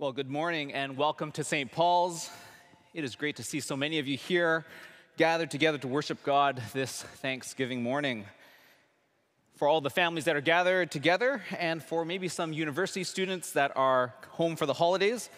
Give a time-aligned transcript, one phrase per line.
[0.00, 1.70] Well, good morning and welcome to St.
[1.70, 2.30] Paul's.
[2.94, 4.64] It is great to see so many of you here
[5.18, 8.24] gathered together to worship God this Thanksgiving morning.
[9.56, 13.76] For all the families that are gathered together, and for maybe some university students that
[13.76, 15.28] are home for the holidays,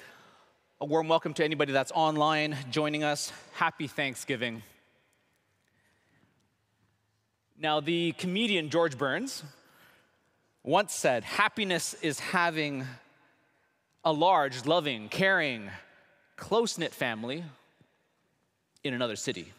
[0.80, 3.32] a warm welcome to anybody that's online joining us.
[3.54, 4.62] Happy Thanksgiving.
[7.58, 9.42] Now, the comedian George Burns
[10.62, 12.86] once said, Happiness is having
[14.04, 15.70] a large, loving, caring,
[16.36, 17.44] close knit family
[18.82, 19.52] in another city.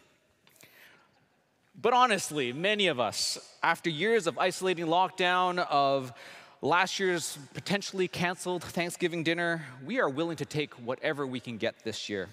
[1.80, 6.12] But honestly, many of us, after years of isolating lockdown, of
[6.60, 11.82] last year's potentially canceled Thanksgiving dinner, we are willing to take whatever we can get
[11.82, 12.28] this year.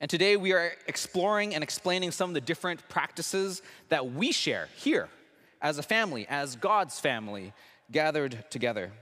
[0.00, 4.68] And today we are exploring and explaining some of the different practices that we share
[4.76, 5.08] here
[5.60, 7.52] as a family, as God's family,
[7.90, 8.92] gathered together.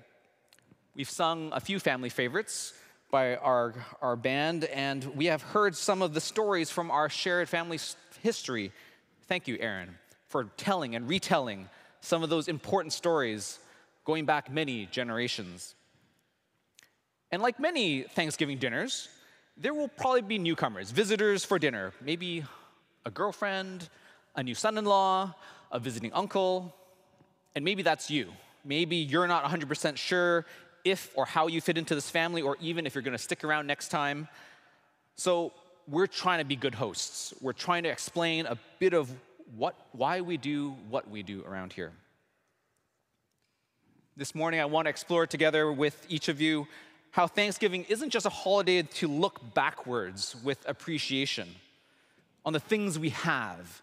[0.96, 2.72] We've sung a few family favorites
[3.10, 7.50] by our, our band, and we have heard some of the stories from our shared
[7.50, 7.78] family
[8.22, 8.72] history.
[9.28, 11.68] Thank you, Aaron, for telling and retelling
[12.00, 13.58] some of those important stories
[14.06, 15.74] going back many generations.
[17.30, 19.10] And like many Thanksgiving dinners,
[19.58, 22.42] there will probably be newcomers, visitors for dinner, maybe
[23.04, 23.90] a girlfriend,
[24.34, 25.34] a new son in law,
[25.70, 26.74] a visiting uncle,
[27.54, 28.32] and maybe that's you.
[28.64, 30.46] Maybe you're not 100% sure
[30.86, 33.66] if or how you fit into this family, or even if you're gonna stick around
[33.66, 34.28] next time.
[35.16, 35.52] So
[35.88, 37.34] we're trying to be good hosts.
[37.40, 39.10] We're trying to explain a bit of
[39.56, 41.92] what, why we do what we do around here.
[44.16, 46.66] This morning, I want to explore together with each of you
[47.10, 51.48] how Thanksgiving isn't just a holiday to look backwards with appreciation
[52.44, 53.82] on the things we have.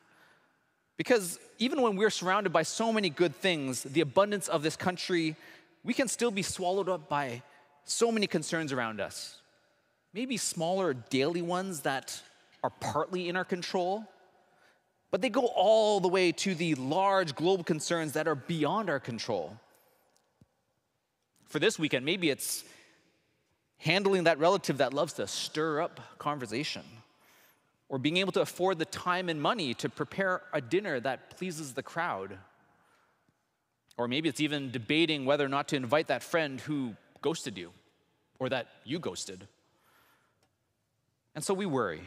[0.97, 5.35] Because even when we're surrounded by so many good things, the abundance of this country
[5.83, 7.41] we can still be swallowed up by
[7.85, 9.41] so many concerns around us.
[10.13, 12.21] Maybe smaller daily ones that
[12.63, 14.05] are partly in our control,
[15.11, 18.99] but they go all the way to the large global concerns that are beyond our
[18.99, 19.57] control.
[21.47, 22.63] For this weekend, maybe it's
[23.77, 26.83] handling that relative that loves to stir up conversation,
[27.89, 31.73] or being able to afford the time and money to prepare a dinner that pleases
[31.73, 32.37] the crowd.
[33.97, 37.71] Or maybe it's even debating whether or not to invite that friend who ghosted you
[38.39, 39.47] or that you ghosted.
[41.35, 42.01] And so we worry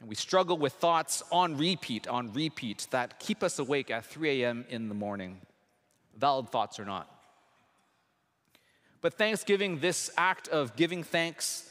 [0.00, 4.42] and we struggle with thoughts on repeat, on repeat, that keep us awake at 3
[4.42, 4.64] a.m.
[4.68, 5.40] in the morning,
[6.16, 7.08] valid thoughts or not.
[9.00, 11.68] But Thanksgiving, this act of giving thanks,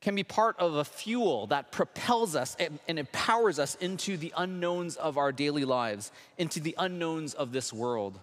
[0.00, 4.96] can be part of a fuel that propels us and empowers us into the unknowns
[4.96, 8.20] of our daily lives, into the unknowns of this world.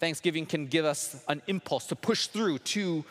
[0.00, 3.04] Thanksgiving can give us an impulse to push through, to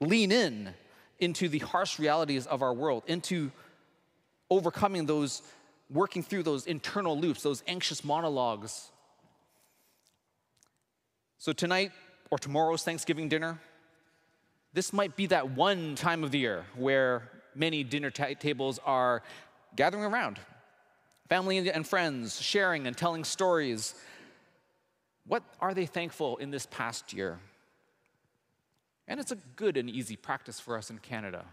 [0.00, 0.74] lean in
[1.20, 3.52] into the harsh realities of our world, into
[4.50, 5.42] overcoming those,
[5.90, 8.90] working through those internal loops, those anxious monologues.
[11.38, 11.92] So, tonight
[12.30, 13.60] or tomorrow's Thanksgiving dinner,
[14.72, 19.22] this might be that one time of the year where many dinner t- tables are
[19.76, 20.38] gathering around,
[21.28, 23.94] family and friends sharing and telling stories
[25.26, 27.38] what are they thankful in this past year?
[29.08, 31.44] And it's a good and easy practice for us in Canada.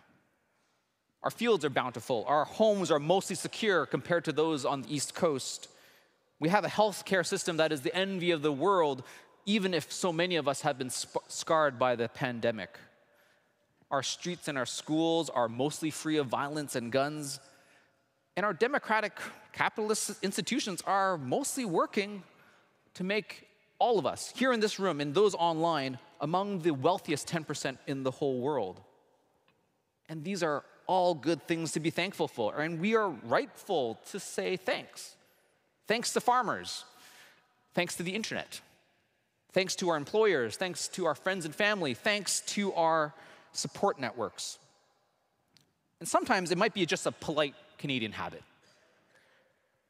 [1.24, 2.24] Our fields are bountiful.
[2.28, 5.68] Our homes are mostly secure compared to those on the East Coast.
[6.40, 9.03] We have a healthcare system that is the envy of the world,
[9.46, 12.78] even if so many of us have been scarred by the pandemic.
[13.91, 17.40] Our streets and our schools are mostly free of violence and guns.
[18.38, 19.19] And our democratic
[19.51, 22.24] capitalist institutions are mostly working
[22.94, 23.49] to make
[23.79, 28.03] all of us here in this room and those online among the wealthiest 10% in
[28.03, 28.81] the whole world.
[30.09, 32.59] And these are all good things to be thankful for.
[32.59, 35.16] And we are rightful to say thanks.
[35.88, 36.84] Thanks to farmers.
[37.73, 38.59] Thanks to the internet.
[39.53, 40.57] Thanks to our employers.
[40.57, 41.94] Thanks to our friends and family.
[41.94, 43.13] Thanks to our
[43.53, 44.59] support networks.
[46.00, 48.44] And sometimes it might be just a polite Canadian habit.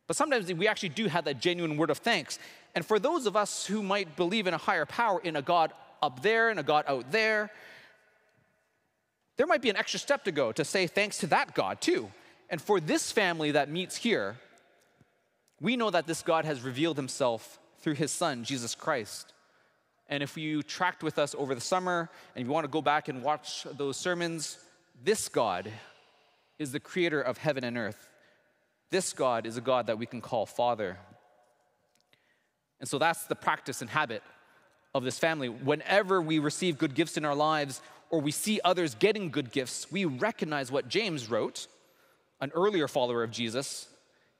[0.09, 2.39] But sometimes we actually do have that genuine word of thanks.
[2.73, 5.71] And for those of us who might believe in a higher power, in a God
[6.01, 7.51] up there and a God out there,
[9.37, 12.09] there might be an extra step to go to say thanks to that God too.
[12.49, 14.37] And for this family that meets here,
[15.61, 19.31] we know that this God has revealed himself through his son, Jesus Christ.
[20.07, 23.09] And if you tracked with us over the summer and you want to go back
[23.09, 24.57] and watch those sermons,
[25.03, 25.71] this God
[26.57, 28.09] is the creator of heaven and earth.
[28.91, 30.97] This God is a God that we can call Father.
[32.79, 34.23] And so that's the practice and habit
[34.95, 35.49] of this family.
[35.49, 39.91] Whenever we receive good gifts in our lives, or we see others getting good gifts,
[39.91, 41.67] we recognize what James wrote,
[42.41, 43.87] an earlier follower of Jesus,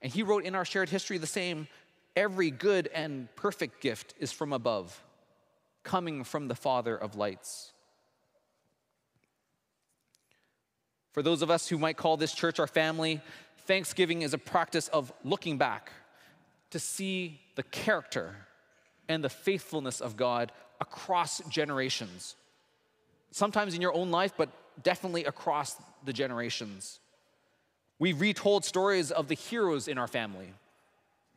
[0.02, 1.68] and he wrote in our shared history the same
[2.16, 5.04] every good and perfect gift is from above,
[5.84, 7.72] coming from the Father of lights.
[11.12, 13.22] For those of us who might call this church our family,
[13.70, 15.92] Thanksgiving is a practice of looking back
[16.72, 18.36] to see the character
[19.08, 20.52] and the faithfulness of God
[20.82, 22.36] across generations.
[23.30, 24.50] Sometimes in your own life, but
[24.82, 27.00] definitely across the generations.
[28.00, 30.52] We've retold stories of the heroes in our family,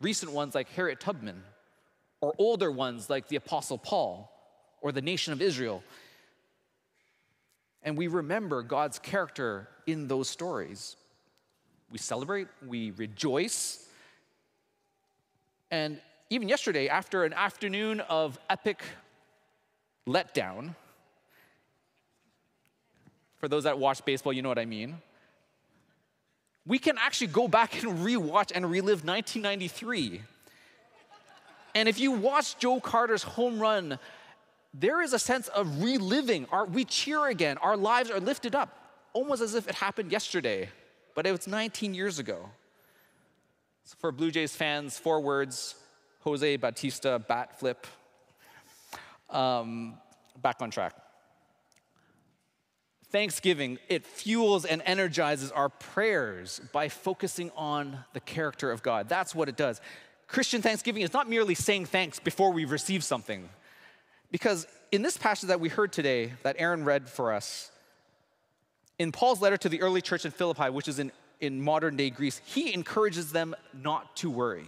[0.00, 1.43] recent ones like Harriet Tubman,
[2.23, 4.32] or older ones like the Apostle Paul
[4.81, 5.85] or the nation of Israel.
[7.82, 10.96] And we remember God's character in those stories.
[11.92, 13.86] We celebrate, we rejoice.
[15.70, 16.00] And
[16.30, 18.82] even yesterday, after an afternoon of epic
[20.08, 20.74] letdown,
[23.36, 24.96] for those that watch baseball, you know what I mean.
[26.66, 30.22] We can actually go back and rewatch and relive 1993.
[31.74, 33.98] And if you watch Joe Carter's home run,
[34.72, 36.46] there is a sense of reliving.
[36.52, 37.58] Our, we cheer again.
[37.58, 38.70] Our lives are lifted up,
[39.12, 40.70] almost as if it happened yesterday,
[41.14, 42.50] but it was 19 years ago.
[43.85, 45.75] So for Blue Jays fans, four words
[46.20, 47.87] Jose Bautista bat flip.
[49.31, 49.94] Um,
[50.41, 50.94] back on track.
[53.11, 59.09] Thanksgiving, it fuels and energizes our prayers by focusing on the character of God.
[59.09, 59.81] That's what it does.
[60.29, 63.50] Christian Thanksgiving is not merely saying thanks before we receive something.
[64.31, 67.70] Because in this passage that we heard today, that Aaron read for us,
[69.02, 71.10] in Paul's letter to the early church in Philippi, which is in,
[71.40, 74.66] in modern day Greece, he encourages them not to worry,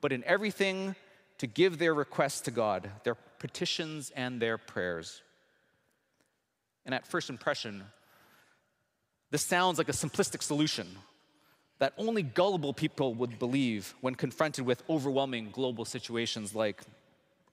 [0.00, 0.96] but in everything
[1.36, 5.20] to give their requests to God, their petitions and their prayers.
[6.86, 7.84] And at first impression,
[9.30, 10.88] this sounds like a simplistic solution
[11.78, 16.80] that only gullible people would believe when confronted with overwhelming global situations like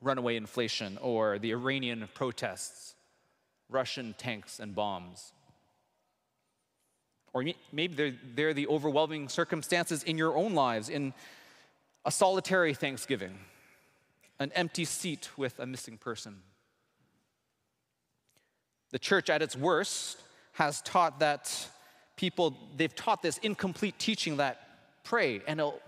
[0.02, 2.96] runaway inflation or the Iranian protests,
[3.70, 5.34] Russian tanks and bombs.
[7.34, 11.14] Or maybe they're, they're the overwhelming circumstances in your own lives, in
[12.06, 13.38] a solitary Thanksgiving,
[14.40, 16.42] an empty seat with a missing person.
[18.92, 20.20] The church, at its worst,
[20.54, 21.68] has taught that
[22.16, 24.60] people, they've taught this incomplete teaching that
[25.04, 25.80] pray and it'll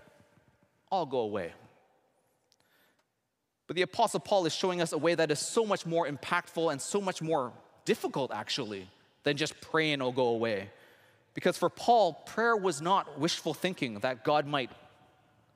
[0.90, 1.52] all go away.
[3.66, 6.70] But the Apostle Paul is showing us a way that is so much more impactful
[6.70, 7.52] and so much more
[7.84, 8.86] difficult, actually,
[9.24, 10.70] than just pray and it'll go away.
[11.34, 14.70] Because for Paul, prayer was not wishful thinking that God might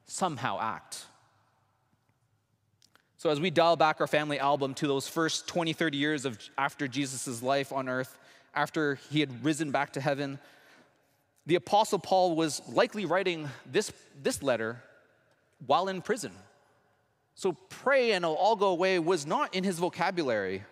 [0.07, 1.07] somehow act.
[3.19, 6.39] So, as we dial back our family album to those first 20, 30 years of
[6.57, 8.17] after Jesus' life on earth,
[8.55, 10.39] after he had risen back to heaven,
[11.47, 14.83] the Apostle Paul was likely writing this, this letter
[15.67, 16.33] while in prison.
[17.35, 20.63] So, pray and it'll all go away was not in his vocabulary.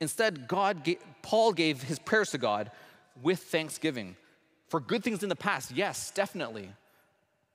[0.00, 2.70] Instead, God gave, Paul gave his prayers to God
[3.22, 4.16] with thanksgiving
[4.68, 6.70] for good things in the past, yes, definitely,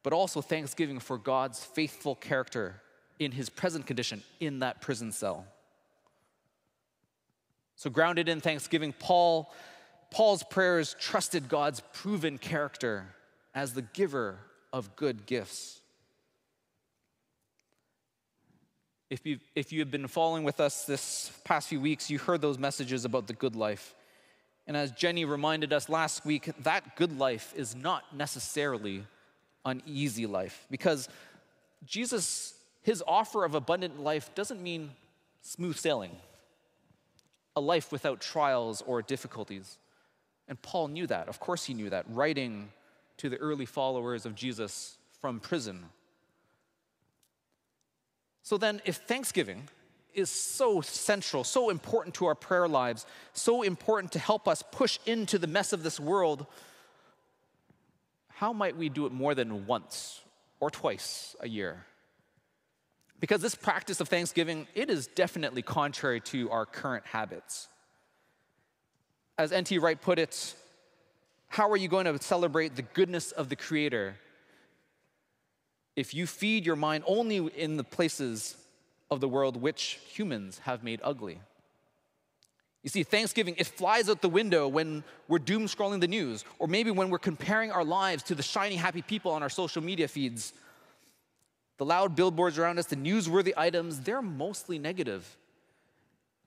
[0.01, 2.81] but also thanksgiving for God's faithful character
[3.19, 5.45] in his present condition in that prison cell.
[7.75, 9.51] So, grounded in thanksgiving, Paul,
[10.11, 13.05] Paul's prayers trusted God's proven character
[13.53, 14.37] as the giver
[14.71, 15.79] of good gifts.
[19.09, 22.41] If you, if you have been following with us this past few weeks, you heard
[22.41, 23.93] those messages about the good life.
[24.65, 29.05] And as Jenny reminded us last week, that good life is not necessarily
[29.65, 31.09] an easy life because
[31.85, 32.53] Jesus
[32.83, 34.91] his offer of abundant life doesn't mean
[35.41, 36.11] smooth sailing,
[37.55, 39.77] a life without trials or difficulties.
[40.49, 41.29] And Paul knew that.
[41.29, 42.69] Of course, he knew that, writing
[43.17, 45.85] to the early followers of Jesus from prison.
[48.41, 49.69] So then, if Thanksgiving
[50.13, 54.99] is so central, so important to our prayer lives, so important to help us push
[55.05, 56.45] into the mess of this world,
[58.27, 60.21] how might we do it more than once
[60.59, 61.85] or twice a year?
[63.19, 67.67] Because this practice of Thanksgiving, it is definitely contrary to our current habits.
[69.37, 69.77] As N.T.
[69.79, 70.55] Wright put it,
[71.47, 74.15] how are you going to celebrate the goodness of the Creator
[75.95, 78.57] if you feed your mind only in the places
[79.13, 81.39] of the world which humans have made ugly?
[82.83, 86.67] You see, Thanksgiving, it flies out the window when we're doom scrolling the news, or
[86.67, 90.07] maybe when we're comparing our lives to the shiny, happy people on our social media
[90.07, 90.53] feeds
[91.77, 95.37] the loud billboards around us, the newsworthy items, they're mostly negative.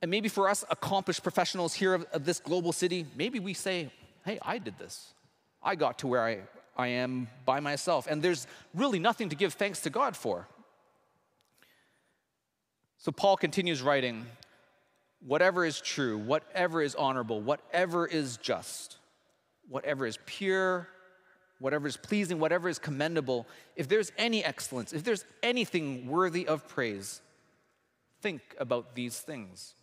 [0.02, 3.90] And maybe for us, accomplished professionals here of, of this global city, maybe we say,
[4.24, 5.14] hey, I did this.
[5.62, 6.40] I got to where I,
[6.76, 8.06] I am by myself.
[8.08, 10.46] And there's really nothing to give thanks to God for.
[13.06, 14.26] So Paul continues writing
[15.24, 18.96] whatever is true, whatever is honorable, whatever is just,
[19.68, 20.88] whatever is pure,
[21.60, 23.46] whatever is pleasing, whatever is commendable,
[23.76, 27.20] if there's any excellence, if there's anything worthy of praise,
[28.22, 29.74] think about these things.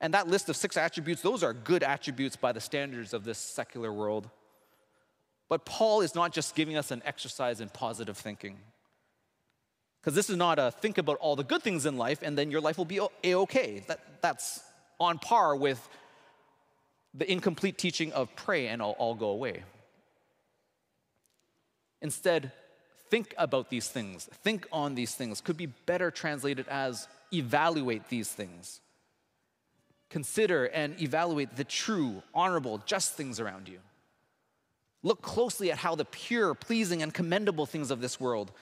[0.00, 3.38] And that list of six attributes, those are good attributes by the standards of this
[3.38, 4.30] secular world.
[5.48, 8.58] But Paul is not just giving us an exercise in positive thinking.
[10.06, 12.52] Because this is not a think about all the good things in life and then
[12.52, 13.82] your life will be a okay.
[13.88, 14.60] That, that's
[15.00, 15.88] on par with
[17.12, 19.64] the incomplete teaching of pray and I'll, I'll go away.
[22.00, 22.52] Instead,
[23.10, 28.28] think about these things, think on these things, could be better translated as evaluate these
[28.28, 28.80] things.
[30.08, 33.80] Consider and evaluate the true, honorable, just things around you.
[35.02, 38.52] Look closely at how the pure, pleasing, and commendable things of this world,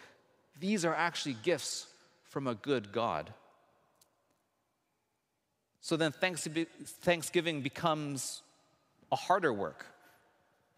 [0.61, 1.87] these are actually gifts
[2.25, 3.32] from a good God.
[5.80, 8.42] So then Thanksgiving becomes
[9.12, 9.87] a harder work.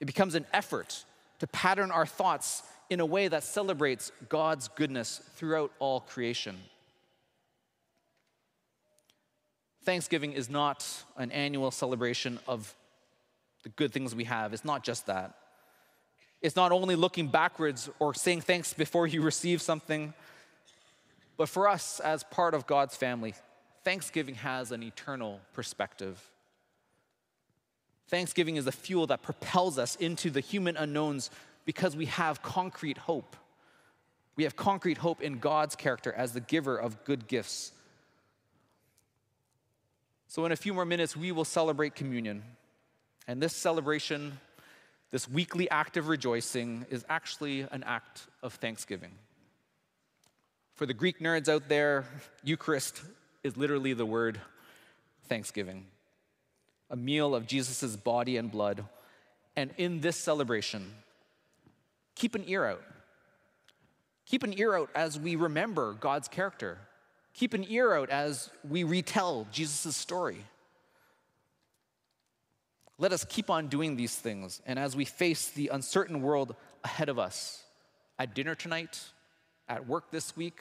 [0.00, 1.04] It becomes an effort
[1.38, 6.56] to pattern our thoughts in a way that celebrates God's goodness throughout all creation.
[9.84, 10.84] Thanksgiving is not
[11.16, 12.74] an annual celebration of
[13.62, 14.52] the good things we have.
[14.52, 15.36] It's not just that.
[16.42, 20.14] It's not only looking backwards or saying thanks before you receive something,
[21.36, 23.34] but for us as part of God's family,
[23.84, 26.22] Thanksgiving has an eternal perspective.
[28.08, 31.30] Thanksgiving is the fuel that propels us into the human unknowns
[31.64, 33.36] because we have concrete hope.
[34.36, 37.72] We have concrete hope in God's character as the giver of good gifts
[40.28, 42.42] so, in a few more minutes, we will celebrate communion.
[43.28, 44.38] And this celebration,
[45.10, 49.12] this weekly act of rejoicing, is actually an act of thanksgiving.
[50.74, 52.04] For the Greek nerds out there,
[52.44, 53.02] Eucharist
[53.42, 54.40] is literally the word
[55.28, 55.86] thanksgiving,
[56.90, 58.84] a meal of Jesus' body and blood.
[59.56, 60.92] And in this celebration,
[62.14, 62.82] keep an ear out.
[64.26, 66.78] Keep an ear out as we remember God's character
[67.36, 70.38] Keep an ear out as we retell Jesus' story.
[72.98, 74.62] Let us keep on doing these things.
[74.66, 77.64] And as we face the uncertain world ahead of us,
[78.18, 79.00] at dinner tonight,
[79.68, 80.60] at work this week,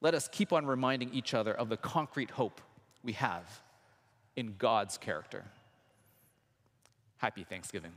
[0.00, 2.60] let us keep on reminding each other of the concrete hope
[3.02, 3.62] we have
[4.36, 5.44] in God's character.
[7.16, 7.92] Happy Thanksgiving.